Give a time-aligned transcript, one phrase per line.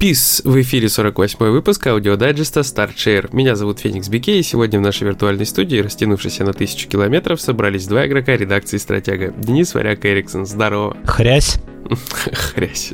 [0.00, 0.40] Peace!
[0.46, 3.28] В эфире 48 выпуск аудиодайджеста StartShare.
[3.32, 7.86] Меня зовут Феникс Бике, и сегодня в нашей виртуальной студии, растянувшейся на тысячу километров, собрались
[7.86, 9.30] два игрока редакции «Стратега».
[9.36, 10.46] Денис Варяк Эриксон.
[10.46, 10.96] Здорово.
[11.04, 11.58] Хрясь.
[12.32, 12.92] Хрясь.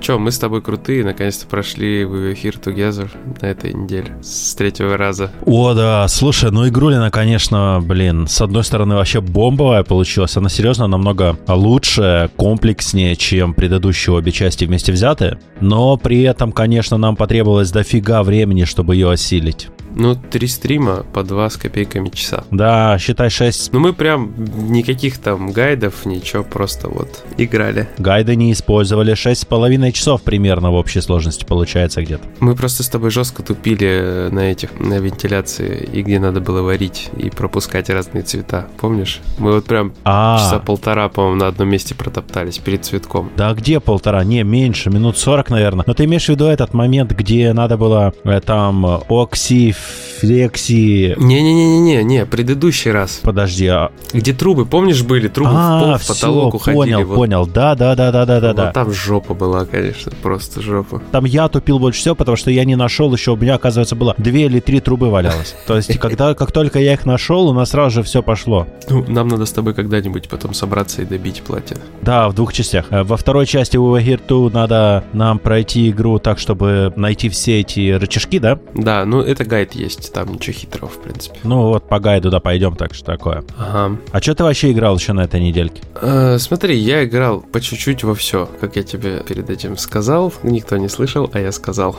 [0.00, 3.08] Че, мы с тобой крутые, наконец-то прошли We Were Here Together
[3.40, 5.30] на этой неделе с третьего раза.
[5.44, 10.86] О, да, слушай, ну игрулина, конечно, блин, с одной стороны вообще бомбовая получилась, она серьезно
[10.86, 17.70] намного лучше, комплекснее, чем предыдущие обе части вместе взятые, но при этом, конечно, нам потребовалось
[17.70, 19.68] дофига времени, чтобы ее осилить.
[19.96, 22.44] Ну, три стрима по два с копейками часа.
[22.50, 23.72] Да, считай 6.
[23.72, 24.34] Ну, мы прям
[24.70, 27.88] никаких там гайдов, ничего, просто вот играли.
[27.96, 29.14] Гайды не использовали.
[29.14, 32.24] Шесть с половиной часов примерно в общей сложности получается где-то.
[32.40, 37.08] Мы просто с тобой жестко тупили на этих, на вентиляции, и где надо было варить
[37.16, 38.66] и пропускать разные цвета.
[38.78, 39.20] Помнишь?
[39.38, 43.30] Мы вот прям а часа полтора, по-моему, на одном месте протоптались перед цветком.
[43.34, 44.24] Да где полтора?
[44.24, 45.84] Не, меньше, минут сорок, наверное.
[45.86, 49.74] Но ты имеешь в виду этот момент, где надо было э, там окси,
[50.20, 51.14] флекси...
[51.18, 53.20] Не-не-не-не, не, предыдущий раз.
[53.22, 53.90] Подожди, а...
[54.12, 55.28] Где трубы, помнишь, были?
[55.28, 56.94] Трубы а, в пол, в потолок все, уходили.
[56.94, 57.14] понял, вот.
[57.14, 58.64] понял, да-да-да-да-да-да.
[58.66, 61.02] Вот там жопа была, конечно, просто жопа.
[61.12, 64.14] Там я тупил больше всего, потому что я не нашел еще, у меня, оказывается, было
[64.18, 65.54] две или три трубы валялось.
[65.66, 68.66] То есть, когда, как только я их нашел, у нас сразу же все пошло.
[68.88, 71.80] Ну, нам надо с тобой когда-нибудь потом собраться и добить платину.
[72.02, 72.86] Да, в двух частях.
[72.90, 77.60] Э, во второй части у Here 2 надо нам пройти игру так, чтобы найти все
[77.60, 78.58] эти рычажки, да?
[78.74, 81.38] Да, ну это гайд есть там ничего хитрого, в принципе.
[81.44, 83.44] Ну вот по гайду, да, пойдем, так что такое.
[83.58, 83.98] Ага.
[84.12, 85.82] А что ты вообще играл еще на этой недельке?
[86.00, 90.32] Э, смотри, я играл по чуть-чуть во все, как я тебе перед этим сказал.
[90.42, 91.96] Никто не слышал, а я сказал.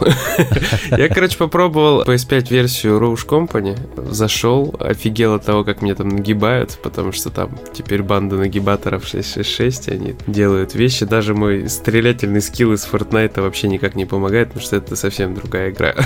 [0.92, 3.78] Я, короче, попробовал PS5 версию Rouge Company,
[4.12, 9.90] зашел, офигел от того, как мне там нагибают, потому что там теперь банда нагибаторов 666,
[9.90, 11.06] они делают вещи.
[11.06, 15.72] Даже мой стрелятельный скилл из Fortnite вообще никак не помогает, потому что это совсем другая
[15.72, 15.94] игра.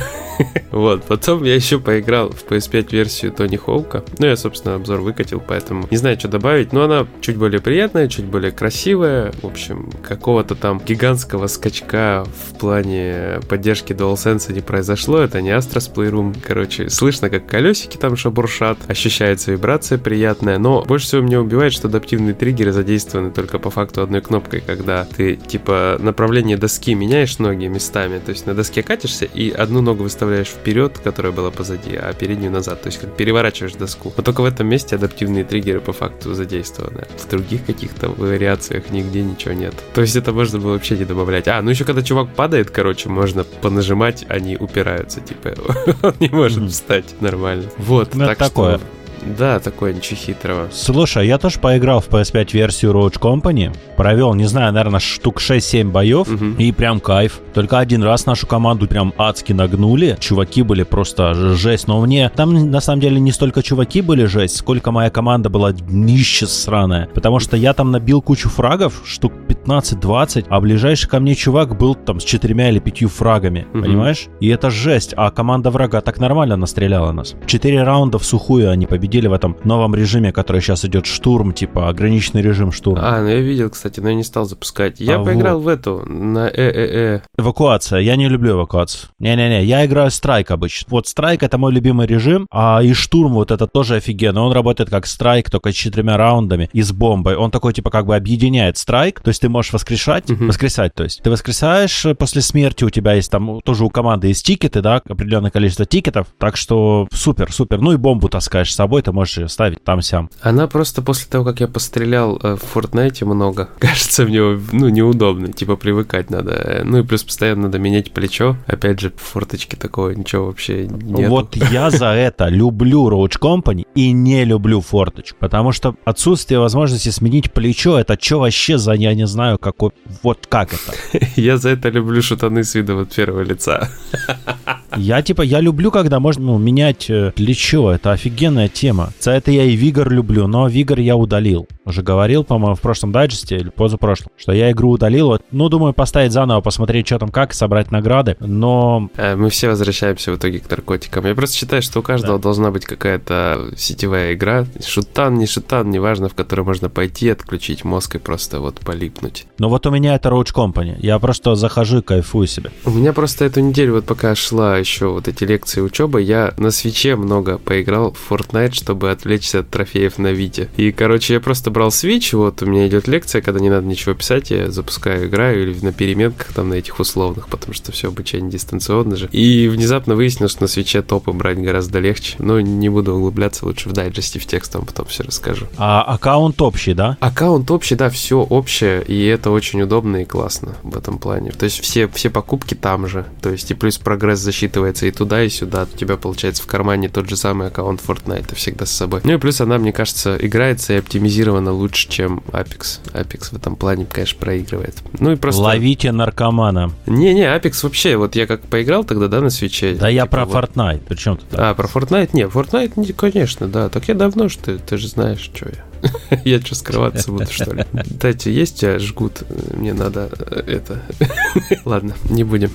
[0.71, 4.03] Вот, потом я еще поиграл в PS5 версию Тони Хоука.
[4.19, 6.73] Ну, я, собственно, обзор выкатил, поэтому не знаю, что добавить.
[6.73, 9.31] Но она чуть более приятная, чуть более красивая.
[9.41, 15.19] В общем, какого-то там гигантского скачка в плане поддержки DualSense не произошло.
[15.19, 16.37] Это не Astros Playroom.
[16.45, 18.77] Короче, слышно, как колесики там шабуршат.
[18.87, 20.57] Ощущается вибрация приятная.
[20.59, 25.05] Но больше всего меня убивает, что адаптивные триггеры задействованы только по факту одной кнопкой, когда
[25.05, 28.19] ты, типа, направление доски меняешь ноги местами.
[28.23, 32.13] То есть на доске катишься и одну ногу выставляешь вперед, которая была позади, впереди, а
[32.13, 32.81] переднюю назад.
[32.81, 34.13] То есть как переворачиваешь доску.
[34.15, 37.07] Но только в этом месте адаптивные триггеры по факту задействованы.
[37.17, 39.73] В других каких-то вариациях нигде ничего нет.
[39.93, 41.47] То есть это можно было вообще не добавлять.
[41.47, 45.21] А, ну еще когда чувак падает, короче, можно понажимать, они упираются.
[45.21, 45.53] Типа
[46.03, 47.69] он не может встать нормально.
[47.77, 48.77] Вот, ну, так такое.
[48.77, 48.87] что...
[49.37, 50.69] Да, такое ничего хитрого.
[50.71, 53.75] Слушай, я тоже поиграл в PS5 версию Roach Company.
[53.97, 56.27] Провел, не знаю, наверное, штук 6-7 боев.
[56.27, 56.45] Угу.
[56.57, 57.39] И прям кайф.
[57.53, 60.17] Только один раз нашу команду прям адски нагнули.
[60.19, 61.87] Чуваки были просто жесть.
[61.87, 65.71] Но мне там на самом деле не столько чуваки были жесть, сколько моя команда была
[65.71, 67.07] днище сраная.
[67.13, 71.95] Потому что я там набил кучу фрагов, штук 15-20, а ближайший ко мне чувак был
[71.95, 73.67] там с четырьмя или пятью фрагами.
[73.73, 73.83] Угу.
[73.83, 74.27] Понимаешь?
[74.39, 75.13] И это жесть.
[75.15, 77.35] А команда врага так нормально настреляла нас.
[77.45, 81.51] Четыре раунда в сухую они победили победили в этом новом режиме, который сейчас идет штурм,
[81.51, 83.01] типа ограниченный режим штурм.
[83.01, 85.01] А, ну я видел, кстати, но я не стал запускать.
[85.01, 85.65] Я а поиграл вот.
[85.65, 87.21] в эту, на ЭЭЭ.
[87.37, 87.99] Эвакуация.
[87.99, 89.09] Я не люблю эвакуацию.
[89.19, 90.87] Не-не-не, я играю страйк обычно.
[90.89, 94.43] Вот страйк это мой любимый режим, а и штурм вот это тоже офигенно.
[94.43, 97.35] Он работает как страйк, только с четырьмя раундами и с бомбой.
[97.35, 100.47] Он такой, типа, как бы объединяет страйк, то есть ты можешь воскрешать, uh-huh.
[100.47, 101.21] воскресать, то есть.
[101.21, 105.01] Ты воскресаешь э, после смерти, у тебя есть там, тоже у команды есть тикеты, да,
[105.09, 107.81] определенное количество тикетов, так что супер, супер.
[107.81, 110.29] Ну и бомбу таскаешь с собой, ты можешь ее ставить там-сям.
[110.41, 114.41] Она просто после того, как я пострелял э, в Fortnite много, кажется мне,
[114.71, 116.81] ну, неудобно, типа привыкать надо.
[116.83, 118.57] Ну и плюс постоянно надо менять плечо.
[118.67, 121.29] Опять же, в форточке такого ничего вообще нет.
[121.29, 127.09] Вот я за это люблю Roach Company и не люблю форточку, потому что отсутствие возможности
[127.09, 129.91] сменить плечо, это что вообще за, я не знаю, какой,
[130.23, 131.25] вот как это?
[131.35, 133.89] Я за это люблю шутаны с видом от первого лица.
[134.97, 139.11] Я типа, я люблю, когда можно ну, менять э, плечо, это офигенная тема.
[139.19, 141.67] За это я и Вигор люблю, но Вигор я удалил.
[141.85, 145.39] Уже говорил, по-моему, в прошлом дайджесте или позапрошлом, что я игру удалил.
[145.51, 149.09] Ну, думаю, поставить заново, посмотреть, что там как, собрать награды, но...
[149.17, 151.25] Э, мы все возвращаемся в итоге к наркотикам.
[151.25, 152.43] Я просто считаю, что у каждого да.
[152.43, 154.65] должна быть какая-то сетевая игра.
[154.85, 159.47] Шутан, не шутан, неважно, в которой можно пойти, отключить мозг и просто вот полипнуть.
[159.57, 160.97] Ну вот у меня это Roach Company.
[160.99, 162.71] Я просто захожу и кайфую себе.
[162.85, 166.69] У меня просто эту неделю, вот пока шла еще вот эти лекции учебы, я на
[166.69, 170.69] свече много поиграл в Fortnite, чтобы отвлечься от трофеев на Вите.
[170.77, 173.87] И, короче, я просто брал брал Switch, вот у меня идет лекция, когда не надо
[173.87, 178.09] ничего писать, я запускаю, играю или на переменках там на этих условных, потому что все
[178.09, 179.27] обучение дистанционно же.
[179.31, 182.35] И внезапно выяснилось, что на свече топы брать гораздо легче.
[182.37, 185.65] Но не буду углубляться, лучше в дайджесте в текст вам потом все расскажу.
[185.75, 187.17] А аккаунт общий, да?
[187.19, 191.49] Аккаунт общий, да, все общее, и это очень удобно и классно в этом плане.
[191.49, 195.43] То есть все, все покупки там же, то есть и плюс прогресс засчитывается и туда,
[195.43, 195.87] и сюда.
[195.91, 199.21] У тебя получается в кармане тот же самый аккаунт Fortnite всегда с собой.
[199.23, 202.99] Ну и плюс она, мне кажется, играется и оптимизирована лучше, чем Apex.
[203.13, 204.95] Apex в этом плане, конечно, проигрывает.
[205.19, 205.61] Ну и просто...
[205.61, 206.91] Ловите наркомана.
[207.05, 209.91] Не-не, Apex вообще, вот я как поиграл тогда, да, на свече.
[209.91, 210.55] Да типа я про вот...
[210.55, 211.47] Fortnite, причем тут?
[211.53, 212.29] А, про Fortnite?
[212.33, 213.89] Не, Fortnite, конечно, да.
[213.89, 215.90] Так я давно, что ты, ты же знаешь, что я.
[216.45, 217.85] Я что, скрываться буду, что ли?
[218.03, 219.43] Кстати, есть тебя жгут?
[219.73, 221.01] Мне надо э, это...
[221.85, 222.71] Ладно, не будем.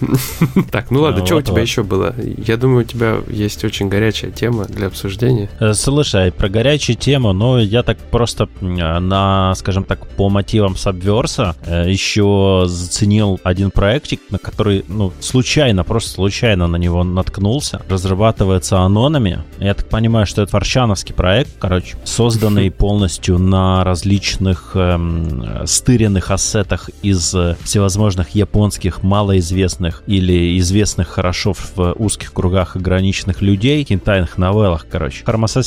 [0.70, 2.14] Так, ну ладно, что у тебя еще было?
[2.18, 5.48] Я думаю, у тебя есть очень горячая тема для обсуждения.
[5.60, 11.90] Э, слушай, про горячую тему, но я так просто на, скажем так, по мотивам э,
[11.90, 17.82] еще заценил один проектик, на который, ну, случайно, просто случайно на него наткнулся.
[17.88, 19.42] Разрабатывается анонами.
[19.58, 26.30] Я так понимаю, что это варшановский проект, короче, созданный полностью полностью на различных эм, стыренных
[26.30, 34.86] ассетах из всевозможных японских малоизвестных или известных хорошо в узких кругах ограниченных людей, кентайных новеллах,
[34.90, 35.24] короче.
[35.24, 35.66] Хармасес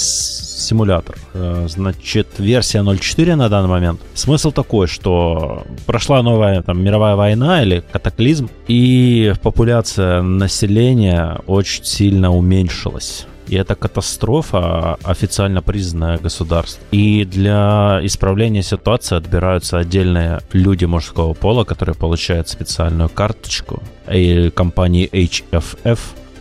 [0.59, 1.15] симулятор.
[1.33, 3.99] Э, значит, версия 0.4 на данный момент.
[4.13, 12.31] Смысл такой, что прошла новая там, мировая война или катаклизм, и популяция населения очень сильно
[12.31, 13.25] уменьшилась.
[13.49, 16.83] И это катастрофа, официально признанная государством.
[16.91, 23.81] И для исправления ситуации отбираются отдельные люди мужского пола, которые получают специальную карточку.
[24.11, 25.99] И компании HFF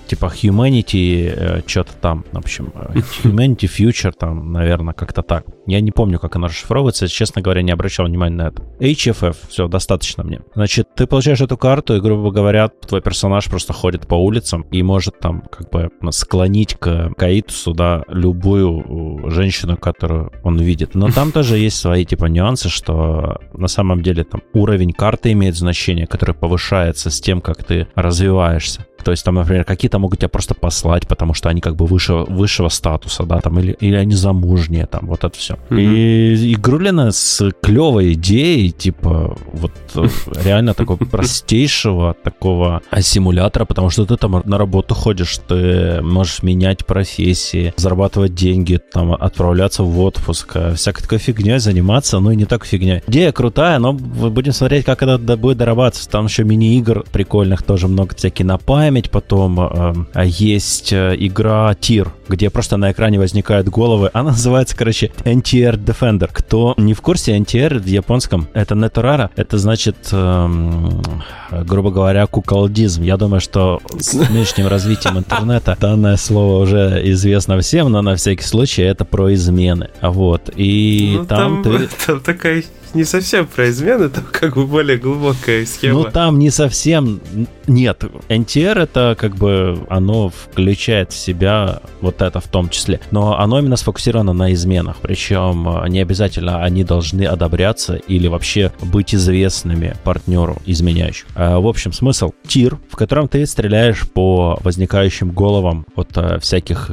[0.08, 5.44] типа Humanity, э, что-то там, в общем, э, Humanity Future, там, наверное, как-то так.
[5.66, 8.62] Я не помню, как оно расшифровывается, честно говоря, не обращал внимания на это.
[8.80, 10.40] HFF, все, достаточно мне.
[10.54, 14.82] Значит, ты получаешь эту карту, и, грубо говоря, твой персонаж просто ходит по улицам и
[14.82, 20.94] может там как бы склонить к Каитусу, да, любую женщину, которую он видит.
[20.94, 25.56] Но там тоже есть свои, типа, нюансы, что на самом деле там уровень карты имеет
[25.56, 28.86] значение, который повышается с тем, как ты развиваешься.
[29.04, 32.14] То есть там, например, какие-то могут тебя просто послать, потому что они как бы выше,
[32.14, 35.54] высшего статуса, да, там, или, или они замужние, там, вот это все.
[35.70, 35.80] Mm-hmm.
[35.80, 40.08] И Игрулина с клевой идеей, типа, вот э,
[40.44, 46.86] реально такого простейшего такого симулятора, потому что ты там на работу ходишь, ты можешь менять
[46.86, 52.44] профессии, зарабатывать деньги, там, отправляться в отпуск, э, всякой такой фигней заниматься, ну и не
[52.44, 53.02] так фигня.
[53.06, 56.08] Идея крутая, но будем смотреть, как это будет дорабатываться.
[56.08, 62.12] Там еще мини-игр прикольных тоже много всякие на память, потом э, есть э, игра Тир,
[62.28, 64.10] где просто на экране возникают головы.
[64.12, 66.28] Она называется, короче, NTR Defender.
[66.32, 69.30] Кто не в курсе, NTR в японском это Неторара.
[69.36, 71.02] Это значит, эм,
[71.50, 73.02] грубо говоря, куколдизм.
[73.02, 78.44] Я думаю, что с нынешним развитием интернета данное слово уже известно всем, но на всякий
[78.44, 79.90] случай это про измены.
[80.02, 80.50] Вот.
[80.56, 81.88] И ну, там, там ты...
[82.06, 82.62] Там такая
[82.94, 86.04] не совсем про измены, там как бы более глубокая схема.
[86.04, 87.20] Ну там не совсем...
[87.66, 93.00] Нет, NTR это как бы оно включает в себя вот это в том числе.
[93.10, 94.96] Но оно именно сфокусировано на изменах.
[95.00, 101.26] Причем э, не обязательно они должны одобряться или вообще быть известными партнеру изменяющим.
[101.34, 106.90] Э, в общем, смысл тир, в котором ты стреляешь по возникающим головам от э, всяких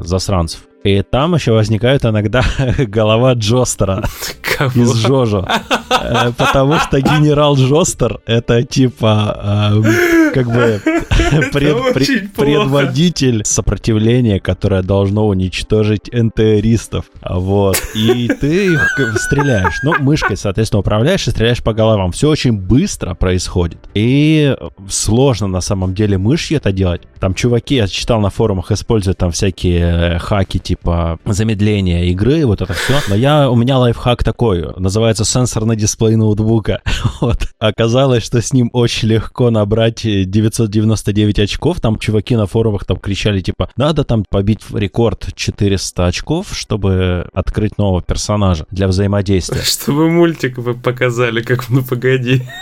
[0.00, 0.62] засранцев.
[0.84, 2.42] И там еще возникает иногда
[2.78, 4.04] голова Джостера
[4.74, 5.46] из Жожо.
[6.36, 9.84] Потому что генерал Джостер это типа эм,
[10.38, 10.80] как бы
[11.52, 17.06] пред, пред, предводитель сопротивления, которое должно уничтожить НТРистов.
[17.22, 17.76] Вот.
[17.94, 19.80] И ты их стреляешь.
[19.82, 22.12] Ну, мышкой, соответственно, управляешь и стреляешь по головам.
[22.12, 23.78] Все очень быстро происходит.
[23.94, 24.56] И
[24.88, 27.02] сложно на самом деле мышью это делать.
[27.18, 32.60] Там чуваки, я читал на форумах, используют там всякие э, хаки типа замедления игры, вот
[32.62, 32.94] это все.
[33.08, 36.80] Но я, у меня лайфхак такой, называется сенсорный дисплей ноутбука.
[37.20, 37.48] Вот.
[37.58, 41.80] Оказалось, что с ним очень легко набрать 999 очков.
[41.80, 47.78] Там чуваки на форумах там кричали типа, надо там побить рекорд 400 очков, чтобы открыть
[47.78, 49.62] нового персонажа для взаимодействия.
[49.64, 52.42] Чтобы мультик вы показали, как ну погоди.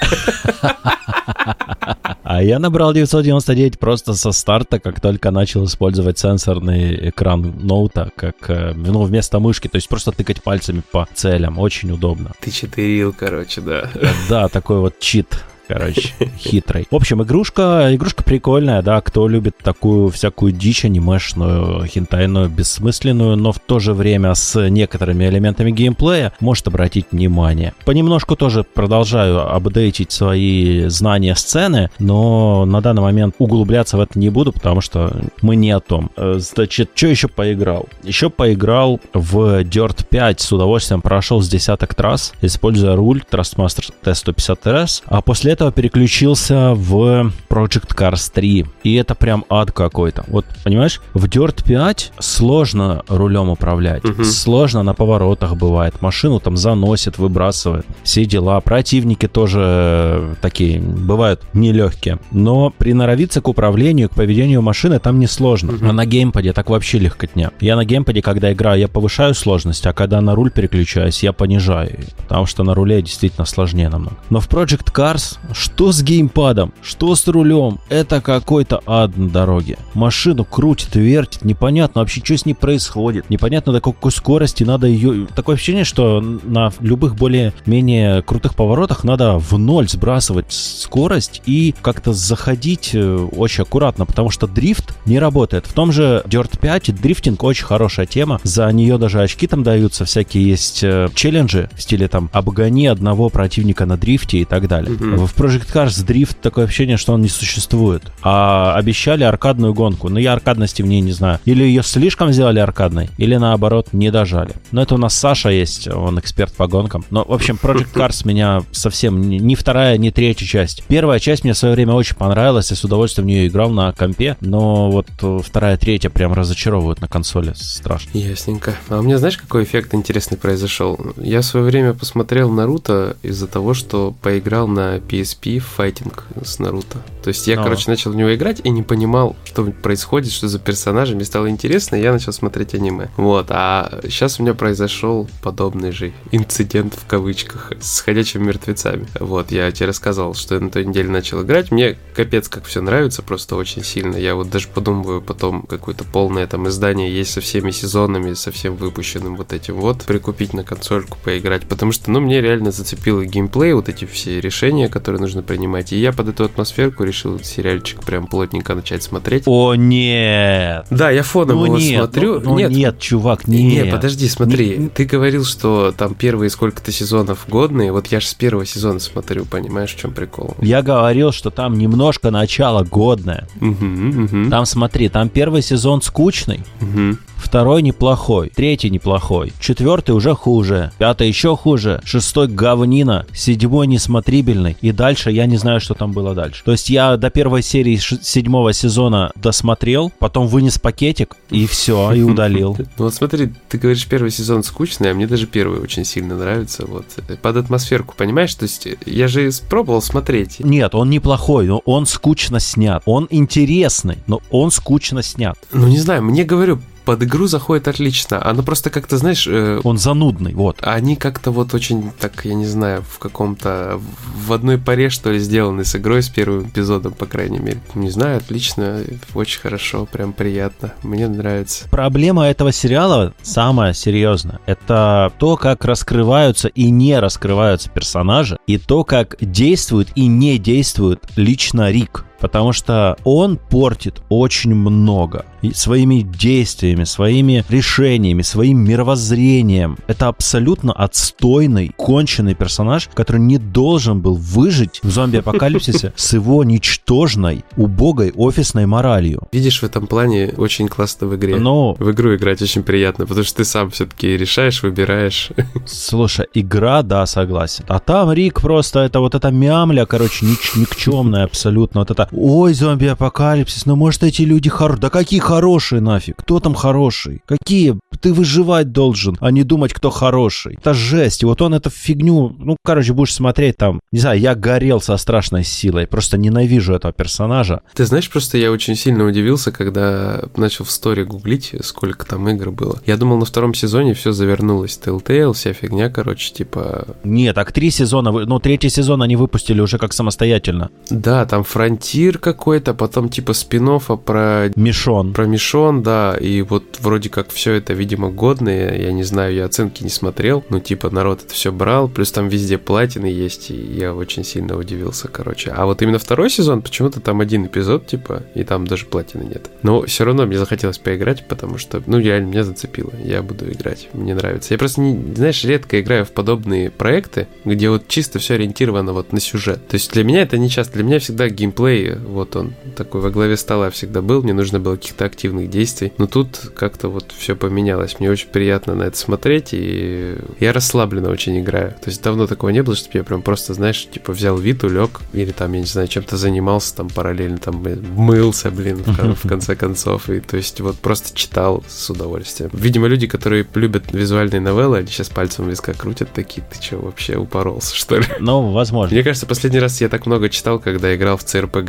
[2.29, 8.51] А я набрал 999 просто со старта, как только начал использовать сенсорный экран ноута, как,
[8.51, 12.33] э, ну, вместо мышки, то есть просто тыкать пальцами по целям, очень удобно.
[12.41, 13.89] Ты читерил, короче, да.
[14.29, 16.87] Да, такой вот чит короче, хитрой.
[16.91, 23.53] В общем, игрушка, игрушка прикольная, да, кто любит такую всякую дичь анимешную, хентайную, бессмысленную, но
[23.53, 27.75] в то же время с некоторыми элементами геймплея, может обратить внимание.
[27.85, 34.31] Понемножку тоже продолжаю апдейтить свои знания сцены, но на данный момент углубляться в это не
[34.31, 36.11] буду, потому что мы не о том.
[36.17, 37.89] Э, значит, что еще поиграл?
[38.03, 45.03] Еще поиграл в Dirt 5, с удовольствием прошел с десяток трасс, используя руль Trustmaster T150RS,
[45.07, 48.67] а после этого переключился в Project Cars 3.
[48.83, 50.25] И это прям ад какой-то.
[50.29, 54.05] Вот, понимаешь, в Dirt 5 сложно рулем управлять.
[54.05, 54.23] Угу.
[54.25, 56.03] Сложно на поворотах бывает.
[56.03, 57.87] Машину там заносит, выбрасывает.
[58.03, 58.61] Все дела.
[58.61, 62.19] Противники тоже такие бывают нелегкие.
[62.31, 65.73] Но приноровиться к управлению, к поведению машины там не сложно.
[65.73, 65.87] Угу.
[65.89, 67.51] А на геймпаде так вообще легкотня.
[67.61, 71.99] Я на геймпаде, когда играю, я повышаю сложность, а когда на руль переключаюсь, я понижаю.
[72.19, 74.17] Потому что на руле действительно сложнее намного.
[74.29, 79.79] Но в Project Cars, что с геймпадом, что с рулем, это какой-то ад на дороге.
[79.95, 83.31] Машину крутит, вертит, непонятно вообще, что с ней происходит.
[83.31, 85.27] Непонятно, до какой скорости надо ее...
[85.35, 92.13] Такое ощущение, что на любых более-менее крутых поворотах надо в ноль сбрасывать скорость и как-то
[92.13, 95.67] заходить э, очень аккуратно, потому что дрифт не работает.
[95.67, 98.41] В том же Dirt 5 дрифтинг очень хорошая тема.
[98.43, 103.29] За нее даже очки там даются, всякие есть э, челленджи в стиле там обгони одного
[103.29, 104.95] противника на дрифте и так далее.
[104.97, 105.27] Mm-hmm.
[105.27, 108.03] В Project Cars дрифт такое ощущение, что он не существует.
[108.23, 110.09] А обещали аркадную гонку.
[110.09, 111.39] Но я аркадности в ней не знаю.
[111.45, 114.55] Или ее слишком сделали аркадной, или наоборот не дожали.
[114.73, 117.05] Но это у нас Саша есть, он эксперт по гонкам.
[117.11, 120.85] Но, в общем, Project Cars меня совсем ни вторая, ни третья часть.
[120.89, 123.93] Первая часть мне в свое время очень понравилась, я с удовольствием в нее играл на
[123.93, 127.53] компе, но вот э, вторая, третья прям разочаровывают на консоли.
[127.57, 128.11] Страшно.
[128.15, 128.75] Ясненько.
[128.89, 130.99] А у меня знаешь, какой эффект интересный произошел?
[131.17, 135.01] Я в свое время посмотрел Наруто из-за того, что поиграл на
[135.35, 136.99] PSP файтинг с Наруто.
[137.23, 137.65] То есть я, Но.
[137.65, 141.15] короче, начал в него играть и не понимал, что происходит, что за персонажи.
[141.15, 143.09] Мне стало интересно, и я начал смотреть аниме.
[143.17, 149.07] Вот, а сейчас у меня произошел подобный же инцидент в кавычках с ходячими мертвецами.
[149.19, 151.71] Вот, я тебе рассказывал, что я на той неделе начал играть.
[151.71, 154.17] Мне капец как все нравится, просто очень сильно.
[154.17, 158.77] Я вот даже подумываю потом какое-то полное там издание есть со всеми сезонами, со всем
[158.77, 161.67] выпущенным вот этим вот, прикупить на консольку, поиграть.
[161.67, 165.93] Потому что, ну, мне реально зацепило геймплей, вот эти все решения, которые нужно принимать.
[165.93, 169.45] И я под эту атмосферку решил сериальчик прям плотненько начать смотреть.
[169.47, 170.87] О, нет!
[170.91, 172.41] Да, я фоном ну, его нет, смотрю.
[172.41, 172.71] Ну, ну, нет.
[172.71, 173.85] нет, чувак, нет.
[173.85, 174.77] Нет, подожди, смотри.
[174.77, 174.89] Не...
[174.89, 177.93] Ты говорил, что там первые сколько-то сезонов годные.
[177.93, 180.57] Вот я же с первого сезона смотрю, понимаешь, в чем прикол?
[180.61, 183.47] Я говорил, что там немножко начало годное.
[183.61, 184.51] Угу, угу.
[184.51, 186.61] Там, смотри, там первый сезон скучный.
[186.81, 194.77] Угу второй неплохой, третий неплохой, четвертый уже хуже, пятый еще хуже, шестой говнина, седьмой несмотрибельный,
[194.81, 196.63] и дальше я не знаю, что там было дальше.
[196.65, 202.23] То есть я до первой серии седьмого сезона досмотрел, потом вынес пакетик, и все, и
[202.23, 202.77] удалил.
[202.79, 206.87] Ну вот смотри, ты говоришь, первый сезон скучный, а мне даже первый очень сильно нравится,
[206.87, 207.07] вот,
[207.41, 208.55] под атмосферку, понимаешь?
[208.55, 210.61] То есть я же пробовал смотреть.
[210.61, 213.03] Нет, он неплохой, но он скучно снят.
[213.07, 215.57] Он интересный, но он скучно снят.
[215.73, 218.45] Ну не знаю, мне говорю, под игру заходит отлично.
[218.45, 219.47] Она просто как-то, знаешь...
[219.47, 220.79] Э, Он занудный, вот.
[220.83, 224.01] Они как-то вот очень, так, я не знаю, в каком-то...
[224.47, 227.81] В одной паре, что ли, сделаны с игрой, с первым эпизодом, по крайней мере.
[227.95, 229.03] Не знаю, отлично,
[229.35, 230.93] очень хорошо, прям приятно.
[231.03, 231.89] Мне нравится.
[231.91, 234.59] Проблема этого сериала самая серьезная.
[234.67, 241.25] Это то, как раскрываются и не раскрываются персонажи, и то, как действует и не действует
[241.37, 249.99] лично Рик потому что он портит очень много своими действиями, своими решениями, своим мировоззрением.
[250.07, 257.65] Это абсолютно отстойный, конченый персонаж, который не должен был выжить в зомби-апокалипсисе с его ничтожной,
[257.77, 259.43] убогой офисной моралью.
[259.53, 261.57] Видишь, в этом плане очень классно в игре.
[261.57, 261.95] Но...
[261.99, 265.51] В игру играть очень приятно, потому что ты сам все-таки решаешь, выбираешь.
[265.87, 267.85] Слушай, игра, да, согласен.
[267.89, 272.01] А там Рик просто, это вот эта мямля, короче, ник- никчемная абсолютно.
[272.01, 275.01] Вот это, ой, зомби-апокалипсис, ну может эти люди хорошие.
[275.01, 276.37] Да какие хорошие нафиг?
[276.37, 277.43] Кто там хороший?
[277.47, 277.99] Какие?
[278.21, 280.75] Ты выживать должен, а не думать, кто хороший.
[280.75, 281.43] Это жесть.
[281.43, 285.17] И вот он эту фигню, ну, короче, будешь смотреть там, не знаю, я горел со
[285.17, 286.07] страшной силой.
[286.07, 287.83] Просто ненавижу этого персонажа.
[287.95, 292.71] Ты знаешь, просто я очень сильно удивился, когда начал в сторе гуглить, сколько там игр
[292.71, 293.01] было.
[293.07, 294.99] Я думал, на втором сезоне все завернулось.
[295.03, 297.07] Telltale, вся фигня, короче, типа...
[297.23, 300.91] Нет, так три сезона, ну, третий сезон они выпустили уже как самостоятельно.
[301.11, 304.71] Да, там Frontier Тир какой-то, потом типа спин про...
[304.75, 305.35] Мишон.
[305.35, 309.67] Про Мишон, да, и вот вроде как все это, видимо, годные, я не знаю, я
[309.67, 313.75] оценки не смотрел, ну типа народ это все брал, плюс там везде платины есть, и
[313.75, 315.71] я очень сильно удивился, короче.
[315.77, 319.71] А вот именно второй сезон, почему-то там один эпизод, типа, и там даже платины нет.
[319.83, 324.09] Но все равно мне захотелось поиграть, потому что, ну, реально меня зацепило, я буду играть,
[324.15, 324.73] мне нравится.
[324.73, 329.35] Я просто, не, знаешь, редко играю в подобные проекты, где вот чисто все ориентировано вот
[329.35, 329.87] на сюжет.
[329.87, 333.31] То есть для меня это не часто, для меня всегда геймплей, вот он такой во
[333.31, 336.13] главе стола всегда был, мне нужно было каких-то активных действий.
[336.19, 338.19] Но тут как-то вот все поменялось.
[338.19, 341.91] Мне очень приятно на это смотреть, и я расслабленно очень играю.
[341.93, 345.21] То есть давно такого не было, чтобы я прям просто, знаешь, типа взял вид, улег,
[345.33, 347.85] или там, я не знаю, чем-то занимался там параллельно, там
[348.15, 350.29] мылся, блин, в, конце концов.
[350.31, 352.71] И то есть вот просто читал с удовольствием.
[352.73, 357.37] Видимо, люди, которые любят визуальные новеллы, они сейчас пальцем виска крутят такие, ты что, вообще
[357.37, 358.25] упоролся, что ли?
[358.41, 359.15] Ну, возможно.
[359.15, 361.45] Мне кажется, последний раз я так много читал, когда играл в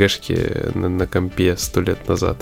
[0.08, 2.38] CRPG-шки на, на компе сто лет назад.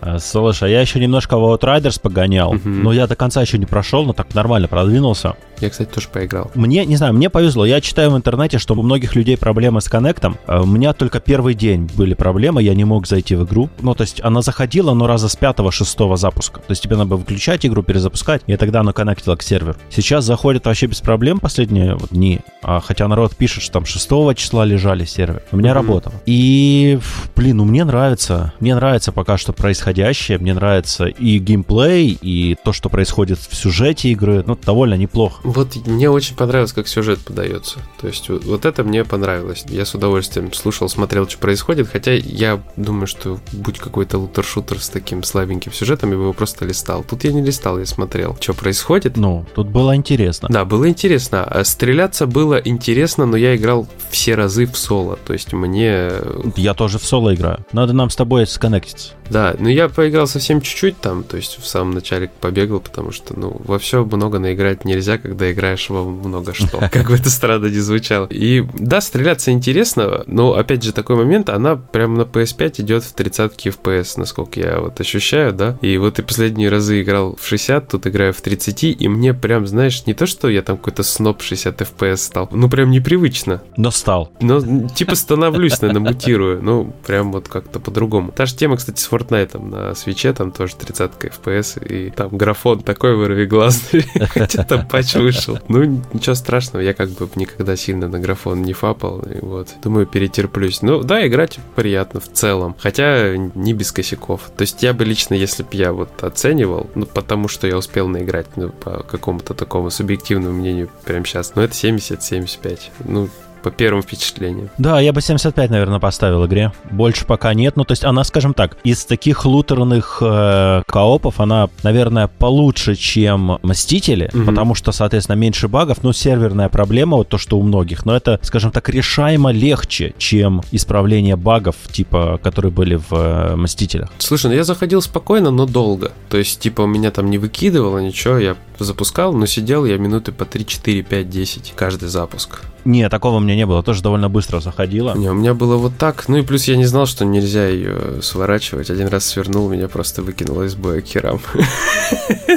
[0.00, 3.66] А, слушай, а я еще немножко в Outriders погонял, но я до конца еще не
[3.66, 5.34] прошел, но так нормально продвинулся.
[5.64, 6.50] Я, кстати, тоже поиграл.
[6.54, 7.64] Мне, не знаю, мне повезло.
[7.64, 10.36] Я читаю в интернете, что у многих людей проблемы с коннектом.
[10.46, 13.70] А у меня только первый день были проблемы, я не мог зайти в игру.
[13.80, 16.60] Ну, то есть она заходила, но раза с пятого-шестого запуска.
[16.60, 19.78] То есть тебе надо выключать игру, перезапускать, и тогда она коннектила к серверу.
[19.88, 22.40] Сейчас заходит вообще без проблем последние вот, дни.
[22.62, 25.42] А, хотя народ пишет, что там 6 числа лежали сервер.
[25.50, 25.74] У меня mm-hmm.
[25.74, 26.14] работало.
[26.26, 26.98] И,
[27.34, 28.52] блин, ну мне нравится.
[28.60, 30.36] Мне нравится пока что происходящее.
[30.36, 34.44] Мне нравится и геймплей, и то, что происходит в сюжете игры.
[34.46, 35.40] Ну, довольно неплохо.
[35.54, 37.78] Вот мне очень понравилось, как сюжет подается.
[38.00, 39.64] То есть вот, вот это мне понравилось.
[39.68, 41.88] Я с удовольствием слушал, смотрел, что происходит.
[41.88, 46.64] Хотя я думаю, что будь какой-то лутер-шутер с таким слабеньким сюжетом, я бы его просто
[46.64, 47.04] листал.
[47.04, 49.16] Тут я не листал, я смотрел, что происходит.
[49.16, 50.48] Ну, тут было интересно.
[50.50, 51.44] Да, было интересно.
[51.44, 55.18] А стреляться было интересно, но я играл все разы в соло.
[55.24, 56.10] То есть мне...
[56.56, 57.64] Я тоже в соло играю.
[57.72, 59.12] Надо нам с тобой сконнектиться.
[59.30, 63.38] Да, но я поиграл совсем чуть-чуть там, то есть в самом начале побегал, потому что,
[63.38, 67.66] ну, во все много наиграть нельзя, когда играешь во много что, как бы это странно
[67.66, 68.26] не звучало.
[68.30, 73.12] И да, стреляться интересно, но опять же такой момент, она прямо на PS5 идет в
[73.12, 75.78] 30 FPS, насколько я вот ощущаю, да.
[75.80, 79.66] И вот и последние разы играл в 60, тут играю в 30, и мне прям,
[79.66, 83.62] знаешь, не то, что я там какой-то сноп 60 FPS стал, ну прям непривычно.
[83.76, 84.32] Но стал.
[84.40, 88.32] Но типа становлюсь, наверное, мутирую, ну прям вот как-то по-другому.
[88.32, 92.80] Та же тема, кстати, с Fortnite на свече, там тоже 30 FPS, и там графон
[92.80, 95.58] такой вырви глазный, хотя там патч вышел.
[95.68, 100.06] Ну, ничего страшного, я как бы никогда сильно на графон не фапал, и вот, думаю,
[100.06, 100.82] перетерплюсь.
[100.82, 104.50] Ну, да, играть приятно в целом, хотя не без косяков.
[104.56, 108.08] То есть я бы лично, если бы я вот оценивал, ну, потому что я успел
[108.08, 112.80] наиграть, ну, по какому-то такому субъективному мнению прямо сейчас, ну, это 70-75.
[113.04, 113.28] Ну,
[113.64, 114.68] по первым впечатлениям.
[114.76, 116.70] Да, я бы 75, наверное, поставил игре.
[116.90, 117.76] Больше пока нет.
[117.76, 123.58] Ну, то есть она, скажем так, из таких лутерных э, коопов она, наверное, получше, чем
[123.62, 124.44] Мстители, угу.
[124.44, 126.02] потому что, соответственно, меньше багов.
[126.02, 128.04] Ну, серверная проблема, вот то, что у многих.
[128.04, 134.10] Но это, скажем так, решаемо легче, чем исправление багов, типа, которые были в э, Мстителях.
[134.18, 136.12] Слушай, ну я заходил спокойно, но долго.
[136.28, 140.32] То есть, типа, у меня там не выкидывало ничего, я запускал, но сидел я минуты
[140.32, 142.60] по 3, 4, 5, 10 каждый запуск.
[142.84, 145.14] Не, такого у меня не было, тоже довольно быстро заходила.
[145.14, 146.28] Не, у меня было вот так.
[146.28, 148.90] Ну и плюс я не знал, что нельзя ее сворачивать.
[148.90, 151.40] Один раз свернул, меня просто выкинуло из боя керам.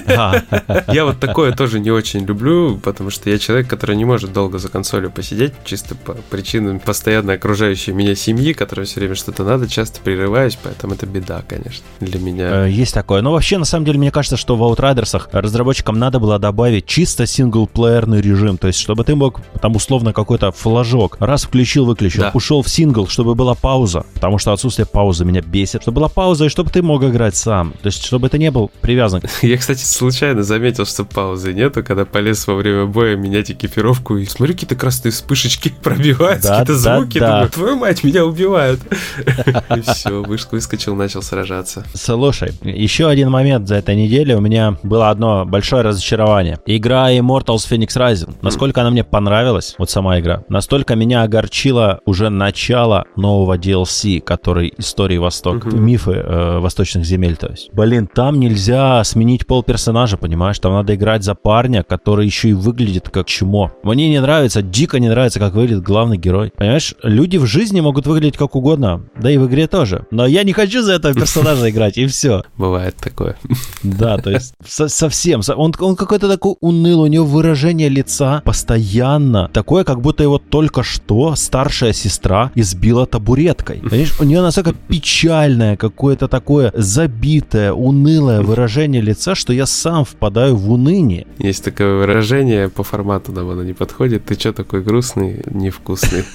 [0.08, 0.42] А.
[0.94, 4.58] Я вот такое тоже не очень люблю, потому что я человек, который не может долго
[4.58, 9.68] за консолью посидеть, чисто по причинам постоянно окружающей меня семьи, которая все время что-то надо,
[9.68, 12.66] часто прерываюсь, поэтому это беда, конечно, для меня.
[12.66, 13.22] Э, есть такое.
[13.22, 17.26] Но вообще, на самом деле, мне кажется, что в Outriders разработчикам надо было добавить чисто
[17.26, 21.18] синглплеерный режим, то есть чтобы ты мог там условно какой-то флажок.
[21.20, 22.22] Раз включил, выключил.
[22.22, 22.32] Да.
[22.34, 24.06] Ушел в сингл, чтобы была пауза.
[24.14, 25.82] Потому что отсутствие паузы меня бесит.
[25.82, 27.74] Чтобы была пауза, и чтобы ты мог играть сам.
[27.82, 29.22] То есть, чтобы это не был привязан.
[29.42, 34.18] Я, кстати, случайно заметил, что паузы нету, когда полез во время боя менять экипировку.
[34.18, 37.20] И смотрю, какие-то красные вспышечки пробиваются, да, какие-то да, звуки.
[37.20, 37.32] Да.
[37.32, 38.80] Думаю, твою мать, меня убивают.
[39.76, 41.86] И все, выскочил, начал сражаться.
[41.94, 44.38] Слушай, еще один момент за этой неделю.
[44.38, 46.60] У меня было одно большое разочарование.
[46.66, 48.36] Игра Immortals Phoenix Rising.
[48.42, 50.44] Насколько она мне понравилась, вот сама игра.
[50.48, 55.76] Настолько меня огорчило уже начало нового DLC, который истории Восток, угу.
[55.76, 57.70] мифы э, восточных земель, то есть.
[57.74, 60.60] Блин, там нельзя сменить пол персонажа, понимаешь?
[60.60, 63.72] Там надо играть за парня, который еще и выглядит как чмо.
[63.84, 66.52] Мне не нравится, дико не нравится, как выглядит главный герой.
[66.56, 70.06] Понимаешь, люди в жизни могут выглядеть как угодно, да и в игре тоже.
[70.12, 72.44] Но я не хочу за этого персонажа играть, и все.
[72.58, 73.36] Бывает такое.
[73.84, 75.42] Да, то есть совсем.
[75.56, 80.84] Он, он какой-то такой унылый, у него выражение лица постоянно такое, как будто его только
[80.84, 83.78] что старшая сестра избила табуреткой.
[83.84, 90.56] Понимаешь, у нее настолько печальное, какое-то такое забитое, унылое выражение лица, что я сам впадаю
[90.56, 91.26] в уныние.
[91.40, 94.26] Есть такое выражение, по формату нам оно не подходит.
[94.26, 96.26] Ты что такой грустный, невкусный?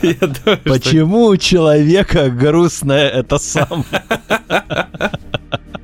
[0.64, 3.84] Почему у человека грустное это сам?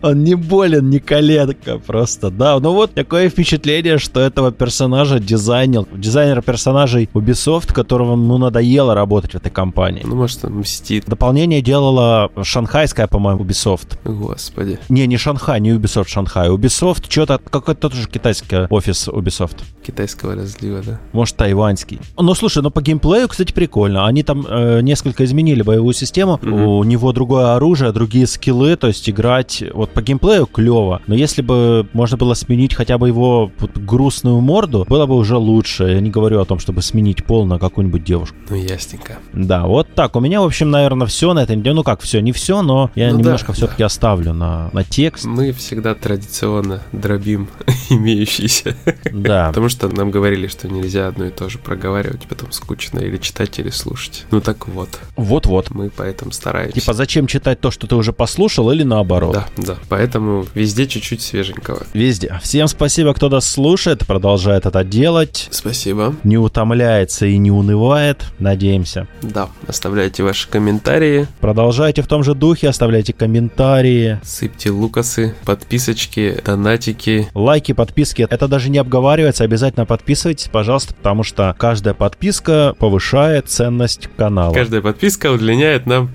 [0.05, 2.61] Он не болен, не коленка просто, да.
[2.61, 9.33] Ну вот такое впечатление, что этого персонажа дизайнер, дизайнер персонажей Ubisoft, которого ну надоело работать
[9.33, 10.03] в этой компании.
[10.05, 11.07] Ну, может, он мстит.
[11.07, 13.99] Дополнение делала шанхайская, по-моему, Ubisoft.
[14.05, 14.79] Господи.
[14.91, 16.51] Не, не Шанхай, не Ubisoft Шанхай.
[16.51, 19.63] Ubisoft, что-то, какой-то тоже китайский офис Ubisoft.
[19.87, 21.01] Китайского разлива, да.
[21.13, 21.99] Может, тайваньский.
[22.19, 24.07] Ну, слушай, ну по геймплею, кстати, прикольно.
[24.07, 26.39] Они там э, несколько изменили боевую систему.
[26.43, 26.79] Mm-hmm.
[26.79, 31.41] У него другое оружие, другие скиллы, то есть играть вот по геймплею клево, но если
[31.41, 35.85] бы можно было сменить хотя бы его вот, грустную морду, было бы уже лучше.
[35.85, 38.37] Я не говорю о том, чтобы сменить пол на какую-нибудь девушку.
[38.49, 39.19] Ну, ясненько.
[39.33, 40.17] Да, вот так.
[40.17, 41.75] У меня, в общем, наверное, все на неделе.
[41.75, 43.87] Ну как, все, не все, но я ну, немножко да, все-таки да.
[43.87, 45.25] оставлю на, на текст.
[45.25, 47.49] Мы всегда традиционно дробим
[47.91, 48.77] имеющиеся.
[49.13, 49.49] Да.
[49.49, 53.59] Потому что нам говорили, что нельзя одно и то же проговаривать, потом скучно или читать,
[53.59, 54.27] или слушать.
[54.31, 55.01] Ну так вот.
[55.17, 55.71] Вот-вот.
[55.71, 56.81] Мы поэтому стараемся.
[56.81, 59.33] Типа, зачем читать то, что ты уже послушал, или наоборот?
[59.33, 59.77] Да, да.
[59.89, 61.87] Поэтому везде чуть-чуть свеженького.
[61.93, 62.39] Везде.
[62.43, 65.49] Всем спасибо, кто нас слушает, продолжает это делать.
[65.51, 66.15] Спасибо.
[66.25, 69.07] Не утомляется и не унывает, надеемся.
[69.23, 71.27] Да, оставляйте ваши комментарии.
[71.41, 74.21] Продолжайте в том же духе, оставляйте комментарии.
[74.23, 77.29] Сыпьте лукасы, подписочки, донатики.
[77.35, 78.27] Лайки, подписки.
[78.29, 79.45] Это даже не обговаривается.
[79.45, 84.53] Обязательно подписывайтесь, пожалуйста, потому что каждая подписка повышает ценность канала.
[84.53, 86.11] Каждая подписка удлиняет нам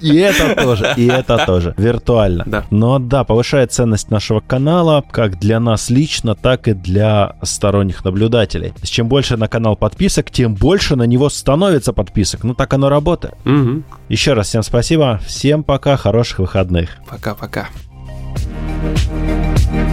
[0.00, 1.74] и это тоже, и это тоже.
[1.76, 2.44] Виртуально.
[2.46, 2.64] Да.
[2.70, 8.72] Но да, повышает ценность нашего канала, как для нас лично, так и для сторонних наблюдателей.
[8.82, 12.44] Чем больше на канал подписок, тем больше на него становится подписок.
[12.44, 13.34] Ну так оно работает.
[13.44, 13.82] Угу.
[14.08, 15.20] Еще раз всем спасибо.
[15.26, 16.90] Всем пока, хороших выходных.
[17.08, 17.68] Пока-пока.
[18.78, 19.87] thank you